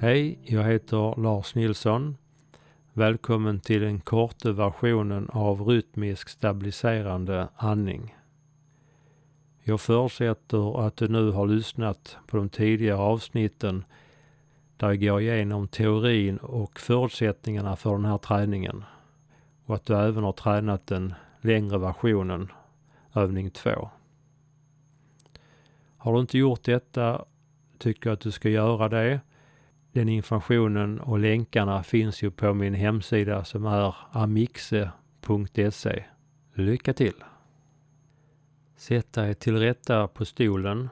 Hej, 0.00 0.38
jag 0.42 0.64
heter 0.64 1.20
Lars 1.20 1.54
Nilsson. 1.54 2.16
Välkommen 2.92 3.60
till 3.60 3.80
den 3.80 4.00
korta 4.00 4.52
versionen 4.52 5.28
av 5.32 5.62
rytmisk 5.62 6.28
stabiliserande 6.28 7.48
andning. 7.56 8.14
Jag 9.62 9.80
förutsätter 9.80 10.86
att 10.86 10.96
du 10.96 11.08
nu 11.08 11.30
har 11.30 11.46
lyssnat 11.46 12.16
på 12.26 12.36
de 12.36 12.48
tidigare 12.48 12.98
avsnitten 12.98 13.84
där 14.78 14.88
jag 14.88 15.00
går 15.00 15.20
igenom 15.20 15.68
teorin 15.68 16.36
och 16.36 16.80
förutsättningarna 16.80 17.76
för 17.76 17.92
den 17.92 18.04
här 18.04 18.18
träningen 18.18 18.84
och 19.66 19.74
att 19.74 19.84
du 19.84 19.96
även 19.96 20.24
har 20.24 20.32
tränat 20.32 20.86
den 20.86 21.14
längre 21.40 21.78
versionen, 21.78 22.52
övning 23.14 23.50
2. 23.50 23.90
Har 25.96 26.12
du 26.12 26.20
inte 26.20 26.38
gjort 26.38 26.64
detta 26.64 27.24
tycker 27.78 28.10
jag 28.10 28.14
att 28.14 28.20
du 28.20 28.30
ska 28.30 28.48
göra 28.48 28.88
det 28.88 29.20
den 29.92 30.08
informationen 30.08 31.00
och 31.00 31.18
länkarna 31.18 31.82
finns 31.82 32.22
ju 32.22 32.30
på 32.30 32.54
min 32.54 32.74
hemsida 32.74 33.44
som 33.44 33.66
är 33.66 33.94
amixe.se. 34.12 36.04
Lycka 36.54 36.94
till! 36.94 37.24
Sätt 38.76 39.12
dig 39.12 39.34
till 39.34 39.56
rätta 39.56 40.08
på 40.08 40.24
stolen 40.24 40.88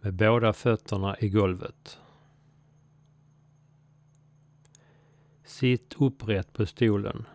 med 0.00 0.14
båda 0.14 0.52
fötterna 0.52 1.16
i 1.18 1.28
golvet. 1.28 2.00
Sitt 5.44 5.94
upprätt 5.98 6.52
på 6.52 6.66
stolen 6.66 7.26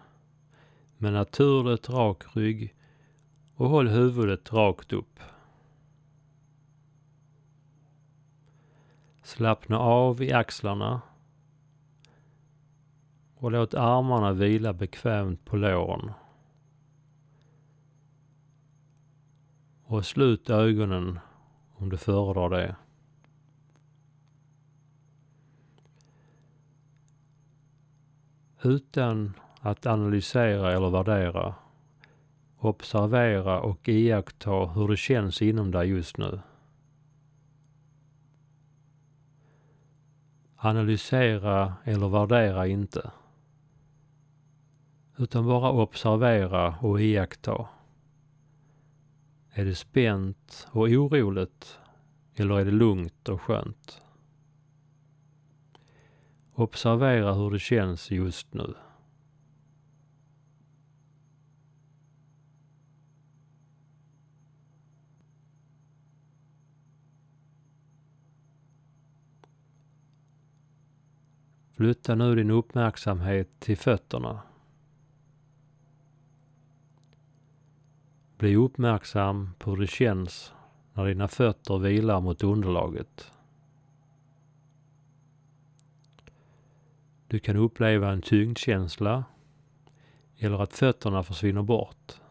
med 0.97 1.13
naturligt 1.13 1.89
rak 1.89 2.35
rygg 2.35 2.75
och 3.55 3.69
håll 3.69 3.87
huvudet 3.87 4.53
rakt 4.53 4.93
upp. 4.93 5.19
Slappna 9.23 9.79
av 9.79 10.23
i 10.23 10.33
axlarna 10.33 11.01
och 13.35 13.51
låt 13.51 13.73
armarna 13.73 14.33
vila 14.33 14.73
bekvämt 14.73 15.45
på 15.45 15.57
låren. 15.57 16.11
Och 19.83 20.05
slut 20.05 20.49
ögonen 20.49 21.19
om 21.75 21.89
du 21.89 21.97
föredrar 21.97 22.49
det. 22.49 22.75
Utan 28.63 29.33
att 29.61 29.85
analysera 29.85 30.73
eller 30.73 30.89
värdera. 30.89 31.55
Observera 32.57 33.61
och 33.61 33.89
iaktta 33.89 34.65
hur 34.65 34.87
det 34.87 34.97
känns 34.97 35.41
inom 35.41 35.71
dig 35.71 35.89
just 35.89 36.17
nu. 36.17 36.39
Analysera 40.55 41.73
eller 41.83 42.07
värdera 42.09 42.67
inte. 42.67 43.11
Utan 45.17 45.47
bara 45.47 45.71
observera 45.71 46.75
och 46.81 47.01
iaktta. 47.01 47.67
Är 49.51 49.65
det 49.65 49.75
spänt 49.75 50.67
och 50.71 50.87
oroligt 50.87 51.79
eller 52.35 52.59
är 52.59 52.65
det 52.65 52.71
lugnt 52.71 53.29
och 53.29 53.41
skönt? 53.41 54.01
Observera 56.59 57.33
hur 57.33 57.51
det 57.51 57.59
känns 57.59 58.11
just 58.11 58.53
nu. 58.53 58.73
Flytta 71.71 72.15
nu 72.15 72.35
din 72.35 72.51
uppmärksamhet 72.51 73.59
till 73.59 73.77
fötterna. 73.77 74.41
Bli 78.37 78.55
uppmärksam 78.55 79.49
på 79.59 79.69
hur 79.69 79.77
det 79.77 79.87
känns 79.87 80.53
när 80.93 81.05
dina 81.05 81.27
fötter 81.27 81.77
vilar 81.77 82.21
mot 82.21 82.43
underlaget. 82.43 83.31
Du 87.29 87.39
kan 87.39 87.55
uppleva 87.55 88.11
en 88.11 88.21
tyngdkänsla 88.21 89.23
eller 90.37 90.61
att 90.61 90.73
fötterna 90.73 91.23
försvinner 91.23 91.61
bort. 91.61 92.21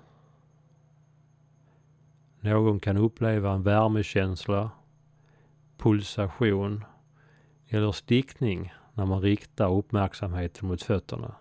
Någon 2.41 2.81
kan 2.81 2.97
uppleva 2.97 3.53
en 3.53 3.62
värmekänsla, 3.62 4.70
pulsation 5.76 6.84
eller 7.69 7.92
stickning 7.92 8.72
när 8.94 9.06
man 9.06 9.22
riktar 9.22 9.75
uppmärksamheten 9.75 10.69
mot 10.69 10.82
fötterna. 10.82 11.34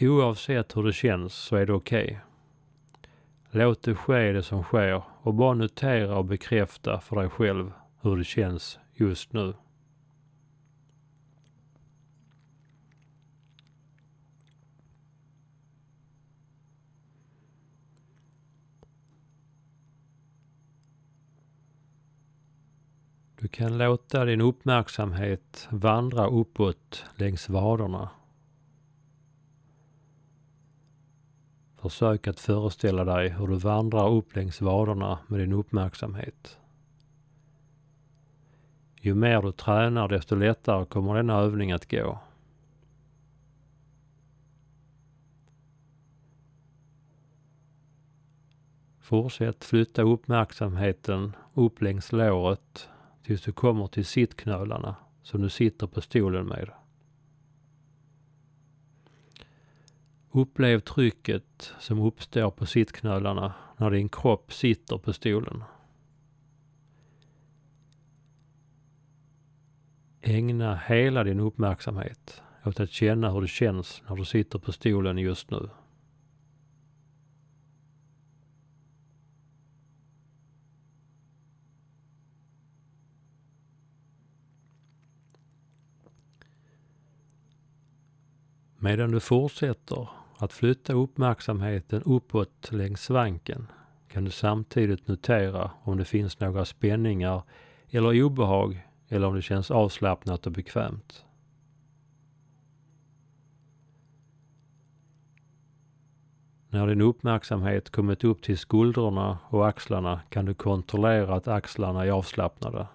Oavsett 0.00 0.76
hur 0.76 0.82
det 0.82 0.92
känns 0.92 1.34
så 1.34 1.56
är 1.56 1.66
det 1.66 1.72
okej. 1.72 2.04
Okay. 2.04 2.18
Låt 3.50 3.82
det 3.82 3.94
ske 3.94 4.32
det 4.32 4.42
som 4.42 4.62
sker 4.62 5.02
och 5.22 5.34
bara 5.34 5.54
notera 5.54 6.18
och 6.18 6.24
bekräfta 6.24 7.00
för 7.00 7.16
dig 7.16 7.28
själv 7.28 7.72
hur 8.00 8.16
det 8.16 8.24
känns 8.24 8.78
just 8.94 9.32
nu. 9.32 9.54
Du 23.40 23.48
kan 23.48 23.78
låta 23.78 24.24
din 24.24 24.40
uppmärksamhet 24.40 25.68
vandra 25.70 26.26
uppåt 26.26 27.04
längs 27.16 27.48
vaderna 27.48 28.10
Försök 31.76 32.26
att 32.26 32.40
föreställa 32.40 33.04
dig 33.04 33.28
hur 33.28 33.46
du 33.46 33.56
vandrar 33.56 34.08
upp 34.10 34.36
längs 34.36 34.60
vaderna 34.60 35.18
med 35.28 35.40
din 35.40 35.52
uppmärksamhet. 35.52 36.58
Ju 39.00 39.14
mer 39.14 39.42
du 39.42 39.52
tränar 39.52 40.08
desto 40.08 40.34
lättare 40.34 40.86
kommer 40.86 41.14
denna 41.14 41.34
övning 41.34 41.72
att 41.72 41.90
gå. 41.90 42.18
Fortsätt 49.00 49.64
flytta 49.64 50.02
uppmärksamheten 50.02 51.36
upp 51.54 51.82
längs 51.82 52.12
låret 52.12 52.88
tills 53.26 53.42
du 53.42 53.52
kommer 53.52 53.86
till 53.86 54.04
sittknölarna 54.04 54.96
som 55.22 55.42
du 55.42 55.50
sitter 55.50 55.86
på 55.86 56.00
stolen 56.00 56.46
med. 56.46 56.70
Upplev 60.30 60.80
trycket 60.80 61.72
som 61.78 62.00
uppstår 62.00 62.50
på 62.50 62.66
sittknölarna 62.66 63.54
när 63.76 63.90
din 63.90 64.08
kropp 64.08 64.52
sitter 64.52 64.98
på 64.98 65.12
stolen. 65.12 65.64
Ägna 70.20 70.76
hela 70.76 71.24
din 71.24 71.40
uppmärksamhet 71.40 72.42
åt 72.64 72.80
att 72.80 72.90
känna 72.90 73.30
hur 73.30 73.40
det 73.40 73.48
känns 73.48 74.02
när 74.08 74.16
du 74.16 74.24
sitter 74.24 74.58
på 74.58 74.72
stolen 74.72 75.18
just 75.18 75.50
nu. 75.50 75.68
Medan 88.86 89.10
du 89.10 89.20
fortsätter 89.20 90.08
att 90.38 90.52
flytta 90.52 90.92
uppmärksamheten 90.92 92.02
uppåt 92.02 92.72
längs 92.72 93.02
svanken 93.02 93.66
kan 94.08 94.24
du 94.24 94.30
samtidigt 94.30 95.08
notera 95.08 95.70
om 95.82 95.96
det 95.96 96.04
finns 96.04 96.40
några 96.40 96.64
spänningar 96.64 97.42
eller 97.90 98.22
obehag 98.22 98.86
eller 99.08 99.26
om 99.26 99.34
det 99.34 99.42
känns 99.42 99.70
avslappnat 99.70 100.46
och 100.46 100.52
bekvämt. 100.52 101.24
När 106.68 106.86
din 106.86 107.00
uppmärksamhet 107.00 107.90
kommit 107.90 108.24
upp 108.24 108.42
till 108.42 108.58
skuldrorna 108.58 109.38
och 109.48 109.68
axlarna 109.68 110.20
kan 110.28 110.44
du 110.44 110.54
kontrollera 110.54 111.34
att 111.34 111.48
axlarna 111.48 112.04
är 112.04 112.10
avslappnade. 112.10 112.86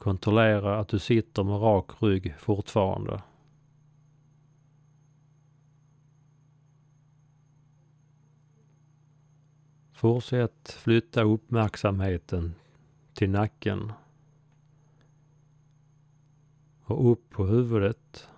Kontrollera 0.00 0.78
att 0.78 0.88
du 0.88 0.98
sitter 0.98 1.44
med 1.44 1.60
rak 1.60 2.02
rygg 2.02 2.34
fortfarande. 2.38 3.22
Fortsätt 9.92 10.70
flytta 10.70 11.22
uppmärksamheten 11.22 12.54
till 13.14 13.30
nacken 13.30 13.92
och 16.84 17.12
upp 17.12 17.30
på 17.30 17.46
huvudet 17.46 18.28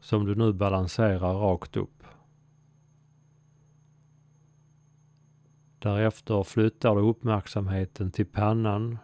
som 0.00 0.26
du 0.26 0.34
nu 0.34 0.52
balanserar 0.52 1.34
rakt 1.34 1.76
upp. 1.76 2.04
Därefter 5.78 6.42
flyttar 6.42 6.94
du 6.94 7.00
uppmärksamheten 7.00 8.10
till 8.10 8.26
pannan 8.26 8.98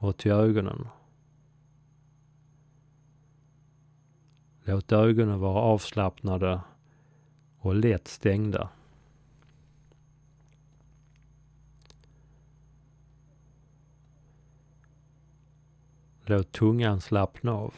och 0.00 0.16
till 0.16 0.32
ögonen. 0.32 0.88
Låt 4.64 4.92
ögonen 4.92 5.40
vara 5.40 5.60
avslappnade 5.60 6.60
och 7.58 7.74
lätt 7.74 8.08
stängda. 8.08 8.68
Låt 16.24 16.52
tungan 16.52 17.00
slappna 17.00 17.52
av. 17.52 17.74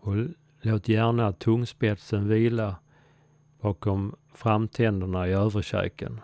Och 0.00 0.14
låt 0.60 0.88
gärna 0.88 1.32
tungspetsen 1.32 2.28
vila 2.28 2.76
bakom 3.60 4.16
framtänderna 4.32 5.28
i 5.28 5.32
överkäken. 5.32 6.20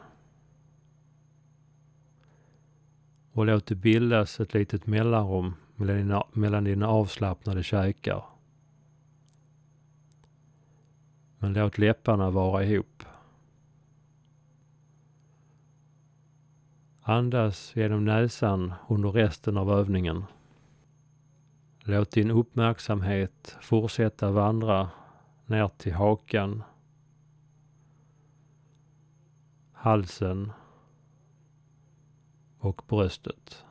Och 3.36 3.46
låt 3.46 3.66
det 3.66 3.74
bildas 3.74 4.40
ett 4.40 4.54
litet 4.54 4.86
mellanrum 4.86 5.54
mellan 5.74 5.96
dina, 5.96 6.24
mellan 6.32 6.64
dina 6.64 6.88
avslappnade 6.88 7.62
käkar. 7.62 8.24
Men 11.38 11.52
låt 11.52 11.78
läpparna 11.78 12.30
vara 12.30 12.64
ihop. 12.64 13.02
Andas 17.00 17.76
genom 17.76 18.04
näsan 18.04 18.74
under 18.88 19.10
resten 19.12 19.56
av 19.56 19.70
övningen. 19.70 20.24
Låt 21.80 22.10
din 22.10 22.30
uppmärksamhet 22.30 23.56
fortsätta 23.60 24.30
vandra 24.30 24.90
ner 25.46 25.70
till 25.78 25.94
hakan, 25.94 26.62
halsen 29.72 30.52
och 32.58 32.82
bröstet. 32.88 33.64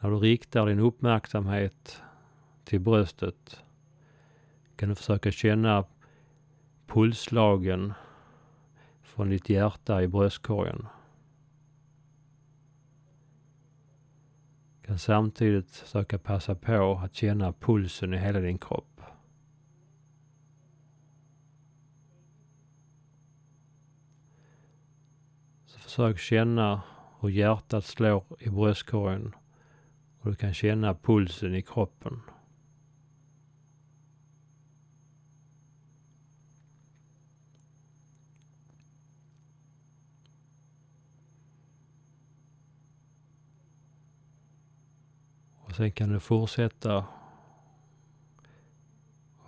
När 0.00 0.10
du 0.10 0.16
riktar 0.16 0.66
din 0.66 0.78
uppmärksamhet 0.78 2.02
till 2.64 2.80
bröstet 2.80 3.64
kan 4.76 4.88
du 4.88 4.94
försöka 4.94 5.30
känna 5.30 5.84
pulslagen 6.86 7.92
från 9.02 9.30
ditt 9.30 9.48
hjärta 9.48 10.02
i 10.02 10.08
bröstkorgen. 10.08 10.86
Du 14.80 14.86
kan 14.86 14.98
samtidigt 14.98 15.76
försöka 15.76 16.18
passa 16.18 16.54
på 16.54 17.00
att 17.04 17.14
känna 17.14 17.52
pulsen 17.52 18.14
i 18.14 18.18
hela 18.18 18.40
din 18.40 18.58
kropp. 18.58 18.91
Så 25.72 25.78
försök 25.78 26.18
känna 26.18 26.82
hur 27.20 27.28
hjärtat 27.28 27.84
slår 27.84 28.24
i 28.38 28.50
bröstkorgen 28.50 29.34
och 30.20 30.30
du 30.30 30.36
kan 30.36 30.54
känna 30.54 30.94
pulsen 30.94 31.54
i 31.54 31.62
kroppen. 31.62 32.20
Och 45.56 45.72
sen 45.76 45.92
kan 45.92 46.12
du 46.12 46.20
fortsätta 46.20 47.06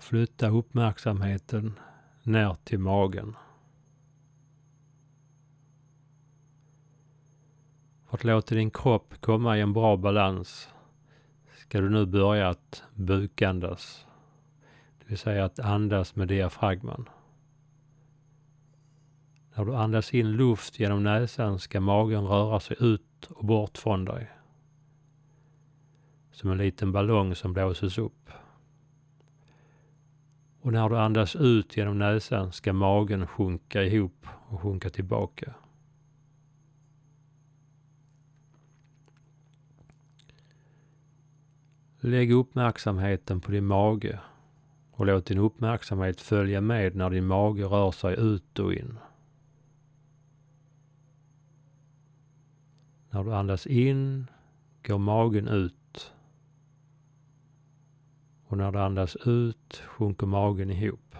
flytta 0.00 0.48
uppmärksamheten 0.48 1.78
ner 2.22 2.56
till 2.64 2.78
magen. 2.78 3.36
Att 8.14 8.24
låta 8.24 8.54
din 8.54 8.70
kropp 8.70 9.14
komma 9.20 9.58
i 9.58 9.60
en 9.60 9.72
bra 9.72 9.96
balans 9.96 10.68
ska 11.58 11.80
du 11.80 11.90
nu 11.90 12.06
börja 12.06 12.48
att 12.48 12.82
bukandas. 12.94 14.06
Det 14.98 15.04
vill 15.06 15.18
säga 15.18 15.44
att 15.44 15.58
andas 15.58 16.16
med 16.16 16.28
diafragman. 16.28 17.08
När 19.54 19.64
du 19.64 19.76
andas 19.76 20.14
in 20.14 20.32
luft 20.32 20.78
genom 20.80 21.02
näsan 21.02 21.58
ska 21.58 21.80
magen 21.80 22.26
röra 22.26 22.60
sig 22.60 22.76
ut 22.80 23.26
och 23.30 23.44
bort 23.44 23.78
från 23.78 24.04
dig 24.04 24.30
som 26.32 26.50
en 26.50 26.58
liten 26.58 26.92
ballong 26.92 27.34
som 27.34 27.52
blåses 27.52 27.98
upp. 27.98 28.30
Och 30.60 30.72
när 30.72 30.88
du 30.88 30.98
andas 30.98 31.36
ut 31.36 31.76
genom 31.76 31.98
näsan 31.98 32.52
ska 32.52 32.72
magen 32.72 33.26
sjunka 33.26 33.82
ihop 33.82 34.26
och 34.48 34.60
sjunka 34.60 34.90
tillbaka. 34.90 35.54
Lägg 42.06 42.32
uppmärksamheten 42.32 43.40
på 43.40 43.50
din 43.50 43.66
mage 43.66 44.20
och 44.92 45.06
låt 45.06 45.26
din 45.26 45.38
uppmärksamhet 45.38 46.20
följa 46.20 46.60
med 46.60 46.96
när 46.96 47.10
din 47.10 47.26
mage 47.26 47.64
rör 47.64 47.90
sig 47.90 48.14
ut 48.18 48.58
och 48.58 48.72
in. 48.72 48.98
När 53.10 53.24
du 53.24 53.34
andas 53.34 53.66
in 53.66 54.26
går 54.86 54.98
magen 54.98 55.48
ut 55.48 56.12
och 58.46 58.56
när 58.56 58.72
du 58.72 58.78
andas 58.78 59.16
ut 59.16 59.82
sjunker 59.86 60.26
magen 60.26 60.70
ihop. 60.70 61.16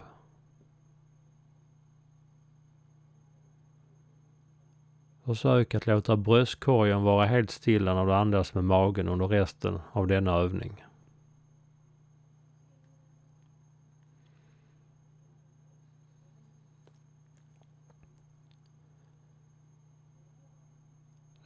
Försök 5.24 5.74
att 5.74 5.86
låta 5.86 6.16
bröstkorgen 6.16 7.02
vara 7.02 7.26
helt 7.26 7.50
stilla 7.50 7.94
när 7.94 8.06
du 8.06 8.14
andas 8.14 8.54
med 8.54 8.64
magen 8.64 9.08
under 9.08 9.28
resten 9.28 9.80
av 9.92 10.06
denna 10.06 10.32
övning. 10.32 10.84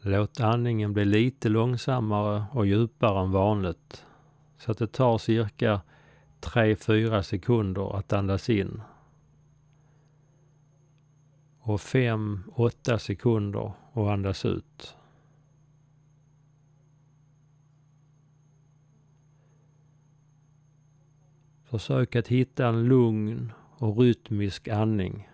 Låt 0.00 0.40
andningen 0.40 0.92
bli 0.92 1.04
lite 1.04 1.48
långsammare 1.48 2.44
och 2.52 2.66
djupare 2.66 3.20
än 3.20 3.32
vanligt 3.32 4.06
så 4.58 4.70
att 4.72 4.78
det 4.78 4.86
tar 4.86 5.18
cirka 5.18 5.80
3-4 6.40 7.22
sekunder 7.22 7.96
att 7.96 8.12
andas 8.12 8.50
in. 8.50 8.82
Och 11.68 11.80
5-8 11.80 12.98
sekunder 12.98 13.72
och 13.92 14.12
andas 14.12 14.44
ut. 14.44 14.96
Försök 21.64 22.16
att 22.16 22.28
hitta 22.28 22.66
en 22.66 22.84
lugn 22.84 23.52
och 23.78 23.98
rytmisk 23.98 24.68
andning 24.68 25.28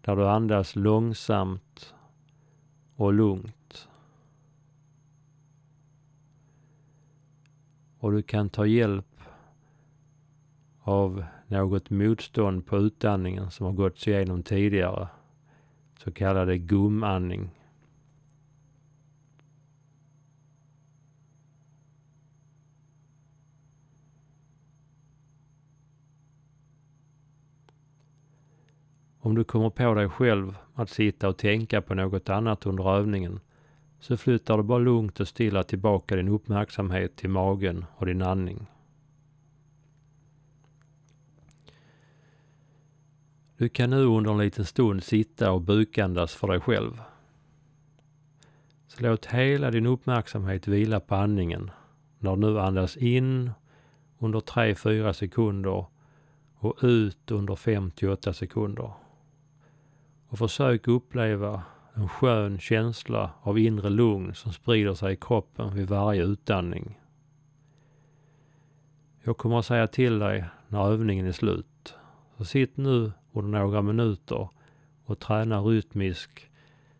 där 0.00 0.16
du 0.16 0.28
andas 0.28 0.76
långsamt 0.76 1.94
och 2.96 3.12
lugnt. 3.12 3.88
och 8.02 8.12
du 8.12 8.22
kan 8.22 8.50
ta 8.50 8.66
hjälp 8.66 9.06
av 10.82 11.24
något 11.46 11.90
motstånd 11.90 12.66
på 12.66 12.78
utandningen 12.78 13.50
som 13.50 13.66
har 13.66 13.72
gått 13.72 14.06
igenom 14.06 14.42
tidigare. 14.42 15.08
Så 15.98 16.12
kallade 16.12 16.58
gumandning. 16.58 17.50
Om 29.24 29.34
du 29.34 29.44
kommer 29.44 29.70
på 29.70 29.94
dig 29.94 30.08
själv 30.08 30.56
att 30.74 30.90
sitta 30.90 31.28
och 31.28 31.36
tänka 31.36 31.82
på 31.82 31.94
något 31.94 32.28
annat 32.28 32.66
under 32.66 32.96
övningen 32.96 33.40
så 34.00 34.16
flyttar 34.16 34.56
du 34.56 34.62
bara 34.62 34.78
lugnt 34.78 35.20
och 35.20 35.28
stilla 35.28 35.62
tillbaka 35.62 36.16
din 36.16 36.28
uppmärksamhet 36.28 37.16
till 37.16 37.30
magen 37.30 37.84
och 37.96 38.06
din 38.06 38.22
andning. 38.22 38.66
Du 43.62 43.68
kan 43.68 43.90
nu 43.90 44.04
under 44.04 44.30
en 44.30 44.38
liten 44.38 44.64
stund 44.64 45.02
sitta 45.02 45.52
och 45.52 45.60
bukandas 45.60 46.34
för 46.34 46.48
dig 46.48 46.60
själv. 46.60 47.00
Så 48.86 49.02
låt 49.02 49.26
hela 49.26 49.70
din 49.70 49.86
uppmärksamhet 49.86 50.68
vila 50.68 51.00
på 51.00 51.14
andningen 51.14 51.70
när 52.18 52.36
du 52.36 52.40
nu 52.40 52.60
andas 52.60 52.96
in 52.96 53.50
under 54.18 54.40
3-4 54.40 55.12
sekunder 55.12 55.86
och 56.54 56.78
ut 56.82 57.30
under 57.30 57.56
58 57.56 58.32
sekunder. 58.32 58.92
Och 60.28 60.38
försök 60.38 60.88
uppleva 60.88 61.62
en 61.94 62.08
skön 62.08 62.58
känsla 62.58 63.30
av 63.42 63.58
inre 63.58 63.90
lugn 63.90 64.34
som 64.34 64.52
sprider 64.52 64.94
sig 64.94 65.12
i 65.12 65.16
kroppen 65.16 65.74
vid 65.74 65.88
varje 65.88 66.22
utandning. 66.22 66.98
Jag 69.22 69.36
kommer 69.36 69.58
att 69.58 69.66
säga 69.66 69.86
till 69.86 70.18
dig 70.18 70.44
när 70.68 70.92
övningen 70.92 71.26
är 71.26 71.32
slut. 71.32 71.94
Så 72.36 72.44
sitt 72.44 72.76
nu 72.76 73.12
under 73.32 73.58
några 73.60 73.82
minuter 73.82 74.48
och 75.04 75.18
träna 75.18 75.60
rytmisk, 75.60 76.50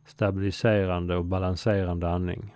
stabiliserande 0.07 1.17
och 1.17 1.25
balanserande 1.25 2.11
andning. 2.11 2.55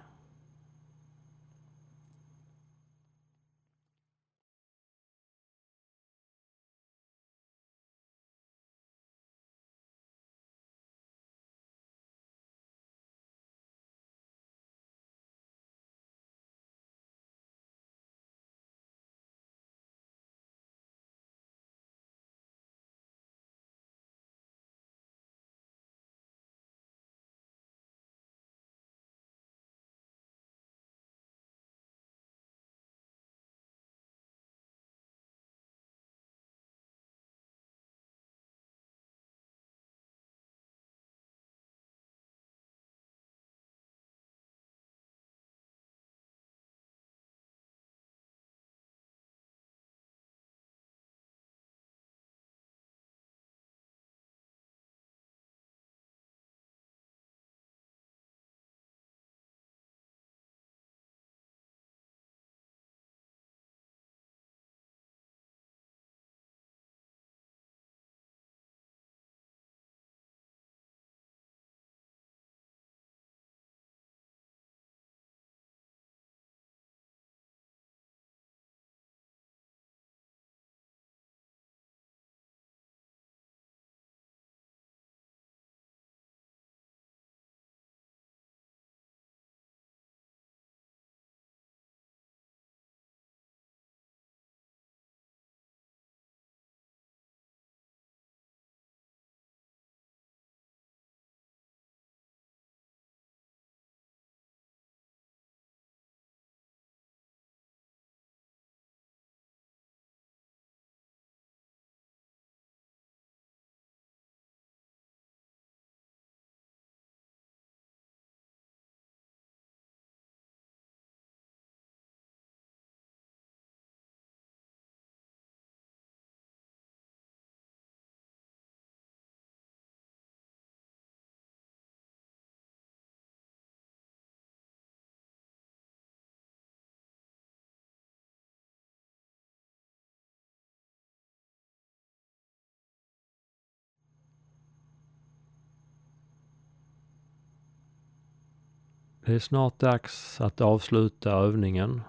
Det 149.26 149.35
är 149.35 149.38
snart 149.38 149.78
dags 149.78 150.40
att 150.40 150.61
avsluta 150.61 151.30
övningen. 151.30 152.02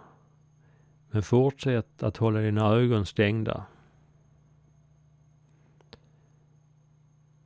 Men 1.11 1.23
fortsätt 1.23 2.03
att 2.03 2.17
hålla 2.17 2.39
dina 2.39 2.69
ögon 2.69 3.05
stängda. 3.05 3.65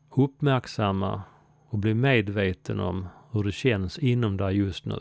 Uppmärksamma 0.10 1.22
och 1.70 1.78
bli 1.78 1.94
medveten 1.94 2.80
om 2.80 3.08
hur 3.32 3.44
det 3.44 3.52
känns 3.52 4.00
inom 4.00 4.38
dig 4.38 4.58
just 4.58 4.86
nu. 4.86 5.00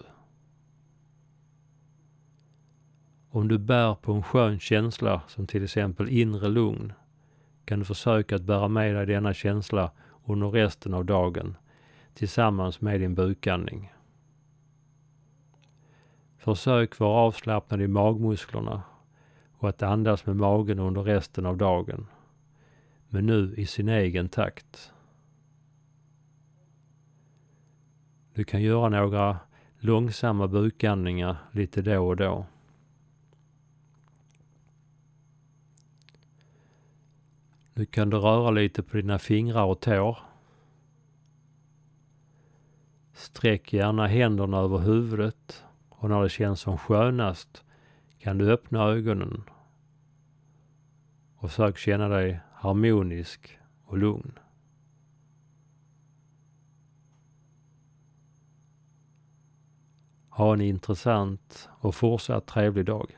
Om 3.30 3.48
du 3.48 3.58
bär 3.58 3.94
på 3.94 4.12
en 4.12 4.22
skön 4.22 4.60
känsla 4.60 5.22
som 5.28 5.46
till 5.46 5.64
exempel 5.64 6.08
inre 6.08 6.48
lugn 6.48 6.92
kan 7.64 7.78
du 7.78 7.84
försöka 7.84 8.36
att 8.36 8.42
bära 8.42 8.68
med 8.68 8.94
dig 8.94 9.06
denna 9.06 9.34
känsla 9.34 9.90
under 10.24 10.50
resten 10.50 10.94
av 10.94 11.04
dagen 11.04 11.56
tillsammans 12.14 12.80
med 12.80 13.00
din 13.00 13.14
bukandning. 13.14 13.90
Försök 16.40 16.98
vara 16.98 17.20
avslappnad 17.20 17.82
i 17.82 17.88
magmusklerna 17.88 18.82
och 19.52 19.68
att 19.68 19.82
andas 19.82 20.26
med 20.26 20.36
magen 20.36 20.78
under 20.78 21.02
resten 21.02 21.46
av 21.46 21.56
dagen. 21.56 22.06
Men 23.08 23.26
nu 23.26 23.54
i 23.56 23.66
sin 23.66 23.88
egen 23.88 24.28
takt. 24.28 24.92
Du 28.34 28.44
kan 28.44 28.62
göra 28.62 28.88
några 28.88 29.38
långsamma 29.78 30.48
bukandningar 30.48 31.36
lite 31.52 31.82
då 31.82 32.08
och 32.08 32.16
då. 32.16 32.46
Nu 37.74 37.86
kan 37.86 38.10
du 38.10 38.16
röra 38.16 38.50
lite 38.50 38.82
på 38.82 38.96
dina 38.96 39.18
fingrar 39.18 39.64
och 39.64 39.80
tår. 39.80 40.18
Sträck 43.12 43.72
gärna 43.72 44.06
händerna 44.06 44.58
över 44.58 44.78
huvudet 44.78 45.64
och 46.00 46.10
när 46.10 46.22
det 46.22 46.28
känns 46.28 46.60
som 46.60 46.78
skönast 46.78 47.64
kan 48.18 48.38
du 48.38 48.52
öppna 48.52 48.82
ögonen 48.82 49.42
och 51.36 51.50
försök 51.50 51.78
känna 51.78 52.08
dig 52.08 52.40
harmonisk 52.54 53.58
och 53.84 53.98
lugn. 53.98 54.38
Ha 60.28 60.52
en 60.52 60.60
intressant 60.60 61.68
och 61.70 61.94
fortsatt 61.94 62.46
trevlig 62.46 62.86
dag. 62.86 63.16